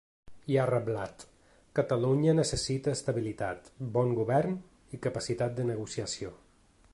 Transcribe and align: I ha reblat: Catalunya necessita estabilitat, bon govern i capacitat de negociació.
I 0.51 0.55
ha 0.59 0.63
reblat: 0.69 1.25
Catalunya 1.79 2.33
necessita 2.39 2.95
estabilitat, 2.99 3.69
bon 3.99 4.17
govern 4.21 4.57
i 4.99 5.03
capacitat 5.09 5.59
de 5.61 5.69
negociació. 5.73 6.35